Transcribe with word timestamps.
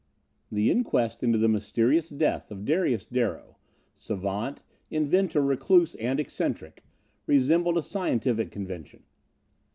]The 0.51 0.71
inquest 0.71 1.21
into 1.23 1.37
the 1.37 1.47
mysterious 1.47 2.09
death 2.09 2.49
of 2.49 2.65
Darius 2.65 3.05
Darrow, 3.05 3.57
savant, 3.93 4.63
inventor, 4.89 5.43
recluse 5.43 5.93
and 5.93 6.19
eccentric, 6.19 6.83
resembled 7.27 7.77
a 7.77 7.83
scientific 7.83 8.49
convention. 8.49 9.03